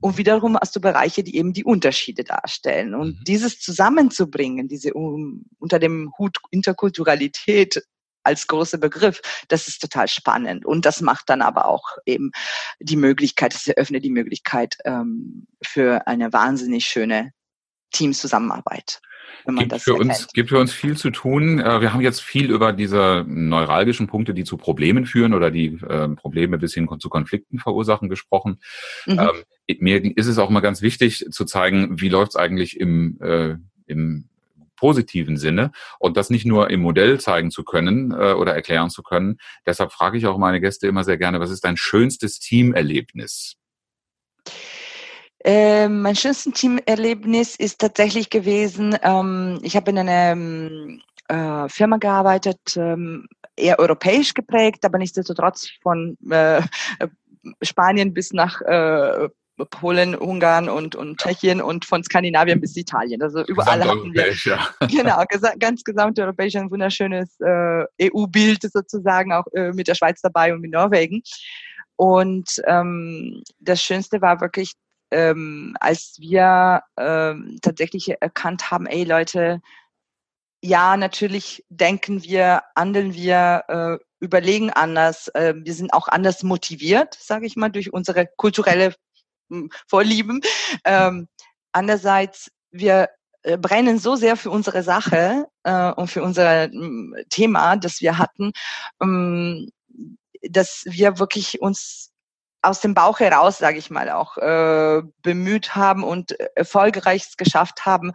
[0.00, 2.94] und wiederum hast du Bereiche, die eben die Unterschiede darstellen.
[2.94, 3.24] Und mhm.
[3.24, 7.82] dieses zusammenzubringen, diese um, unter dem Hut Interkulturalität
[8.24, 10.64] als großer Begriff, das ist total spannend.
[10.64, 12.30] Und das macht dann aber auch eben
[12.80, 17.32] die Möglichkeit, es eröffnet die Möglichkeit ähm, für eine wahnsinnig schöne
[17.92, 19.00] Teamzusammenarbeit.
[19.44, 20.10] Wenn man gibt das für erkennt.
[20.10, 21.58] uns gibt für uns viel zu tun.
[21.58, 25.78] Äh, wir haben jetzt viel über diese neuralgischen Punkte, die zu Problemen führen oder die
[25.88, 28.60] äh, Probleme bis hin zu Konflikten verursachen, gesprochen.
[29.06, 29.18] Mhm.
[29.18, 33.18] Ähm, mir ist es auch mal ganz wichtig zu zeigen, wie läuft es eigentlich im,
[33.20, 34.28] äh, im
[34.76, 39.04] positiven Sinne und das nicht nur im Modell zeigen zu können äh, oder erklären zu
[39.04, 39.38] können.
[39.64, 43.56] Deshalb frage ich auch meine Gäste immer sehr gerne, was ist dein schönstes Teamerlebnis?
[45.44, 51.96] Äh, mein schönstes Teamerlebnis ist tatsächlich gewesen, ähm, ich habe in einer ähm, äh, Firma
[51.96, 53.26] gearbeitet, ähm,
[53.56, 56.62] eher europäisch geprägt, aber nichtsdestotrotz von äh,
[57.62, 59.28] Spanien bis nach äh,
[59.70, 63.22] Polen, Ungarn und, und Tschechien und von Skandinavien bis Italien.
[63.22, 64.32] Also überall hatten wir
[64.88, 70.54] genau gesa ganz gesamteuropäisch ein wunderschönes äh, EU-Bild sozusagen auch äh, mit der Schweiz dabei
[70.54, 71.22] und mit Norwegen.
[71.96, 74.72] Und ähm, das Schönste war wirklich
[75.12, 79.60] ähm, als wir ähm, tatsächlich erkannt haben, ey Leute,
[80.62, 85.28] ja, natürlich denken wir, handeln wir, äh, überlegen anders.
[85.28, 88.94] Äh, wir sind auch anders motiviert, sage ich mal, durch unsere kulturelle
[89.50, 90.40] hm, Vorlieben.
[90.84, 91.28] Ähm,
[91.72, 93.08] andererseits, wir
[93.42, 98.18] äh, brennen so sehr für unsere Sache äh, und für unser hm, Thema, das wir
[98.18, 98.52] hatten,
[99.02, 99.70] ähm,
[100.48, 102.11] dass wir wirklich uns
[102.62, 108.12] aus dem Bauch heraus, sage ich mal, auch äh, bemüht haben und erfolgreich geschafft haben,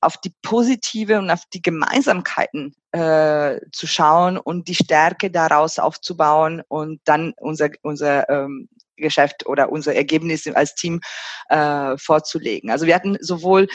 [0.00, 6.62] auf die positive und auf die Gemeinsamkeiten äh, zu schauen und die Stärke daraus aufzubauen
[6.68, 11.00] und dann unser, unser ähm, Geschäft oder unser Ergebnis als Team
[11.48, 12.70] äh, vorzulegen.
[12.70, 13.68] Also wir hatten sowohl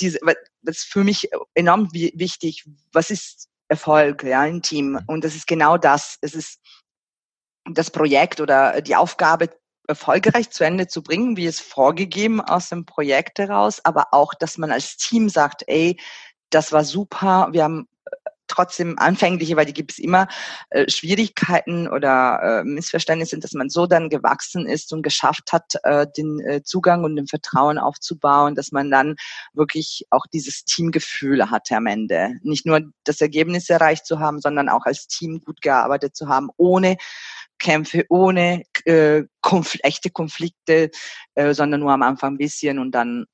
[0.00, 0.18] diese,
[0.62, 5.00] das ist für mich enorm wichtig, was ist Erfolg ja, im Team?
[5.06, 6.18] Und das ist genau das.
[6.20, 6.60] Es ist
[7.70, 9.50] das Projekt oder die Aufgabe
[9.86, 14.58] erfolgreich zu Ende zu bringen, wie es vorgegeben aus dem Projekt heraus, aber auch, dass
[14.58, 15.98] man als Team sagt, ey,
[16.50, 17.88] das war super, wir haben
[18.46, 20.28] trotzdem anfängliche, weil die gibt es immer,
[20.70, 26.06] äh, Schwierigkeiten oder äh, Missverständnisse, dass man so dann gewachsen ist und geschafft hat, äh,
[26.16, 29.16] den äh, Zugang und den Vertrauen aufzubauen, dass man dann
[29.54, 32.34] wirklich auch dieses Teamgefühl hatte am Ende.
[32.42, 36.50] Nicht nur das Ergebnis erreicht zu haben, sondern auch als Team gut gearbeitet zu haben,
[36.56, 36.96] ohne
[37.58, 40.90] Kämpfe, ohne äh, konf echte Konflikte,
[41.34, 43.26] äh, sondern nur am Anfang ein bisschen und dann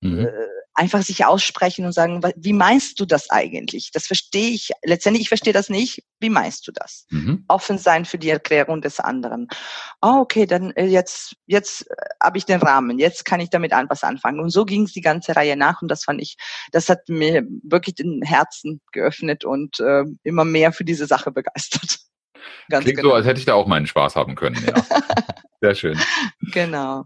[0.00, 0.26] mhm.
[0.26, 0.30] äh,
[0.74, 3.90] einfach sich aussprechen und sagen, wie meinst du das eigentlich?
[3.92, 6.02] Das verstehe ich, letztendlich, ich verstehe das nicht.
[6.18, 7.06] Wie meinst du das?
[7.10, 7.44] Mhm.
[7.48, 9.48] Offen sein für die Erklärung des anderen.
[10.02, 13.72] Oh, okay, dann äh, jetzt, jetzt äh, habe ich den Rahmen, jetzt kann ich damit
[13.72, 14.40] an was anfangen.
[14.40, 16.36] Und so ging es die ganze Reihe nach und das fand ich,
[16.72, 21.98] das hat mir wirklich den Herzen geöffnet und äh, immer mehr für diese Sache begeistert.
[22.68, 23.10] Ganz Klingt genau.
[23.10, 24.74] so, als hätte ich da auch meinen Spaß haben können, ja.
[25.60, 25.98] Sehr schön.
[26.52, 27.04] Genau.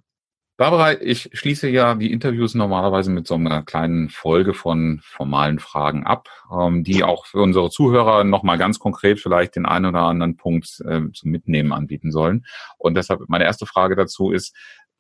[0.59, 6.05] Barbara, ich schließe ja die Interviews normalerweise mit so einer kleinen Folge von formalen Fragen
[6.05, 10.37] ab, ähm, die auch für unsere Zuhörer nochmal ganz konkret vielleicht den einen oder anderen
[10.37, 12.45] Punkt äh, zum Mitnehmen anbieten sollen.
[12.77, 14.53] Und deshalb meine erste Frage dazu ist,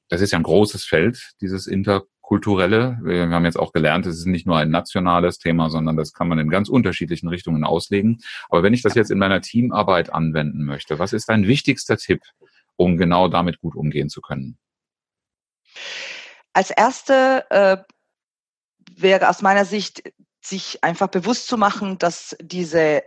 [0.08, 1.66] das ist ja ein großes Feld, dieses
[2.28, 2.98] interkulturelle.
[3.02, 6.28] Wir haben jetzt auch gelernt, es ist nicht nur ein nationales Thema, sondern das kann
[6.28, 8.18] man in ganz unterschiedlichen Richtungen auslegen.
[8.48, 12.20] Aber wenn ich das jetzt in meiner Teamarbeit anwenden möchte, was ist dein wichtigster Tipp,
[12.76, 14.58] um genau damit gut umgehen zu können?
[16.52, 17.78] Als erste äh,
[18.94, 23.02] wäre aus meiner Sicht, sich einfach bewusst zu machen, dass diese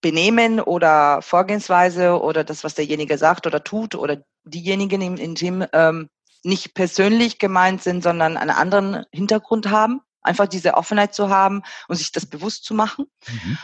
[0.00, 5.64] Benehmen oder Vorgehensweise oder das, was derjenige sagt oder tut oder diejenigen im, im Team
[5.72, 6.08] ähm,
[6.44, 10.00] nicht persönlich gemeint sind, sondern einen anderen Hintergrund haben.
[10.22, 13.06] Einfach diese Offenheit zu haben und sich das bewusst zu machen.
[13.28, 13.58] Mhm.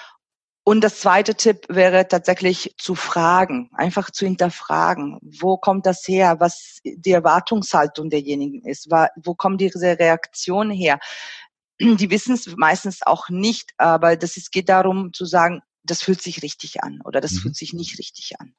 [0.68, 5.18] Und das zweite Tipp wäre tatsächlich zu fragen, einfach zu hinterfragen.
[5.22, 6.40] Wo kommt das her?
[6.40, 8.90] Was die Erwartungshaltung derjenigen ist?
[8.90, 10.98] Wo kommt diese Reaktion her?
[11.80, 16.20] Die wissen es meistens auch nicht, aber das ist, geht darum zu sagen, das fühlt
[16.20, 17.38] sich richtig an oder das mhm.
[17.38, 18.54] fühlt sich nicht richtig an.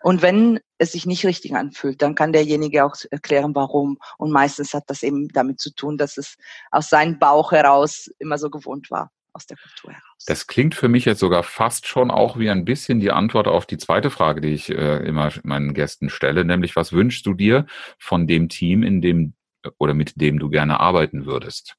[0.00, 3.98] Und wenn es sich nicht richtig anfühlt, dann kann derjenige auch erklären, warum.
[4.16, 6.36] Und meistens hat das eben damit zu tun, dass es
[6.70, 10.24] aus seinem Bauch heraus immer so gewohnt war aus der Kultur heraus.
[10.26, 13.66] Das klingt für mich jetzt sogar fast schon auch wie ein bisschen die Antwort auf
[13.66, 17.66] die zweite Frage, die ich äh, immer meinen Gästen stelle, nämlich was wünschst du dir
[17.98, 19.34] von dem Team, in dem
[19.78, 21.76] oder mit dem du gerne arbeiten würdest?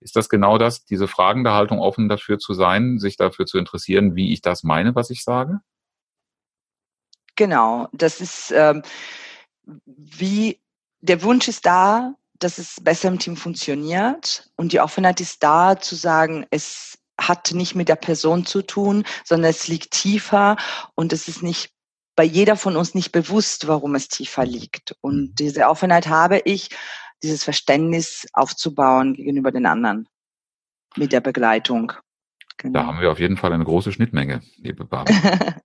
[0.00, 4.14] Ist das genau das, diese fragende Haltung offen dafür zu sein, sich dafür zu interessieren,
[4.14, 5.60] wie ich das meine, was ich sage?
[7.38, 8.82] Genau, das ist ähm,
[9.86, 10.60] wie
[11.00, 15.78] der Wunsch ist da, dass es besser im Team funktioniert und die Offenheit ist da
[15.78, 20.56] zu sagen, es hat nicht mit der Person zu tun, sondern es liegt tiefer
[20.96, 21.70] und es ist nicht
[22.16, 24.96] bei jeder von uns nicht bewusst, warum es tiefer liegt.
[25.00, 25.34] Und mhm.
[25.36, 26.70] diese Offenheit habe ich,
[27.22, 30.08] dieses Verständnis aufzubauen gegenüber den anderen
[30.96, 31.92] mit der Begleitung.
[32.56, 32.80] Genau.
[32.80, 35.60] Da haben wir auf jeden Fall eine große Schnittmenge, liebe Barbara.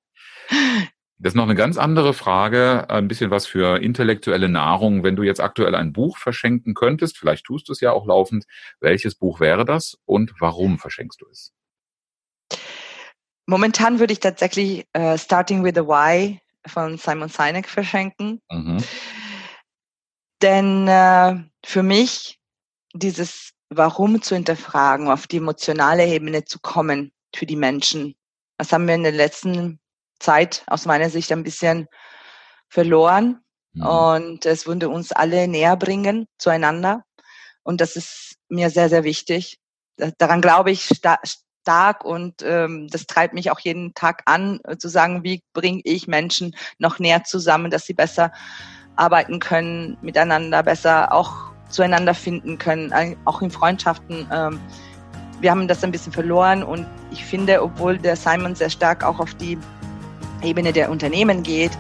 [1.20, 5.04] Das ist noch eine ganz andere Frage, ein bisschen was für intellektuelle Nahrung.
[5.04, 8.46] Wenn du jetzt aktuell ein Buch verschenken könntest, vielleicht tust du es ja auch laufend,
[8.80, 11.54] welches Buch wäre das und warum verschenkst du es?
[13.46, 18.42] Momentan würde ich tatsächlich uh, Starting with the Why von Simon Sinek verschenken.
[18.50, 18.78] Mhm.
[20.42, 22.40] Denn äh, für mich
[22.94, 28.16] dieses Warum zu hinterfragen, auf die emotionale Ebene zu kommen für die Menschen.
[28.58, 29.80] Das haben wir in der letzten
[30.20, 31.88] Zeit aus meiner Sicht ein bisschen
[32.70, 33.42] verloren.
[33.74, 33.86] Mhm.
[33.86, 37.04] Und es würde uns alle näher bringen zueinander.
[37.64, 39.58] Und das ist mir sehr, sehr wichtig.
[40.18, 40.90] Daran glaube ich
[41.64, 45.82] stark und ähm, das treibt mich auch jeden Tag an, äh, zu sagen, wie bringe
[45.86, 48.32] ich Menschen noch näher zusammen, dass sie besser
[48.96, 54.28] arbeiten können, miteinander besser auch zueinander finden können, auch in Freundschaften.
[54.32, 54.60] Ähm,
[55.40, 59.20] wir haben das ein bisschen verloren und ich finde, obwohl der Simon sehr stark auch
[59.20, 59.58] auf die
[60.44, 61.72] Ebene der Unternehmen geht,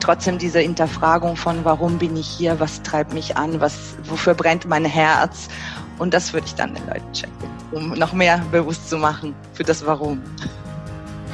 [0.00, 4.66] trotzdem diese Hinterfragung von, warum bin ich hier, was treibt mich an, was, wofür brennt
[4.66, 5.48] mein Herz
[5.98, 9.64] und das würde ich dann den Leuten schenken, um noch mehr bewusst zu machen für
[9.64, 10.20] das Warum.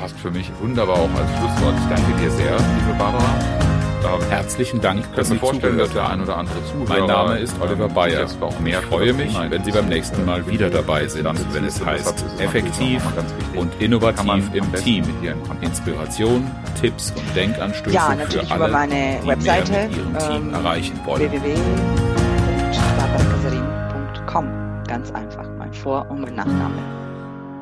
[0.00, 1.74] Passt für mich wunderbar auch als Schlusswort.
[1.78, 3.65] Ich danke dir sehr, liebe Barbara.
[4.06, 6.88] Ähm, Herzlichen Dank, ich dass Sie vorstellen, dass der ein oder andere Zuhörer.
[6.88, 8.26] Mein Name ist Oliver Bayer.
[8.64, 13.02] Ich freue mich, wenn Sie beim nächsten Mal wieder dabei sind, wenn es heißt effektiv
[13.56, 15.04] und innovativ im Team.
[15.60, 16.48] Inspiration,
[16.80, 20.54] Tipps und Denkanstöße ja, für alle, über meine die Webseite, mehr mit ihrem Team ähm,
[20.54, 21.20] erreichen wollen.
[21.20, 23.64] www.barbaracasarin
[24.26, 24.48] Com.
[24.86, 26.74] Ganz einfach, mein Vor- und mein Nachname.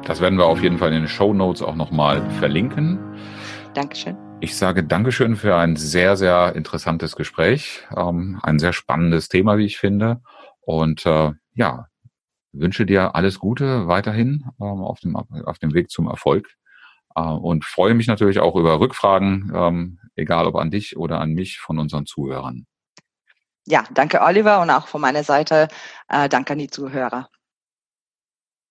[0.05, 2.99] Das werden wir auf jeden Fall in den Show Notes auch nochmal verlinken.
[3.73, 4.17] Dankeschön.
[4.45, 7.81] Ich sage Dankeschön für ein sehr, sehr interessantes Gespräch.
[7.97, 10.21] Ähm, ein sehr spannendes Thema, wie ich finde.
[10.61, 11.87] Und äh, ja,
[12.53, 16.57] wünsche dir alles Gute weiterhin ähm, auf, dem, auf dem Weg zum Erfolg.
[17.17, 21.33] Äh, und freue mich natürlich auch über Rückfragen, ähm, egal ob an dich oder an
[21.33, 22.67] mich von unseren Zuhörern
[23.67, 25.69] ja, danke Oliver und auch von meiner Seite
[26.09, 27.31] äh, danke an die Zuhörer.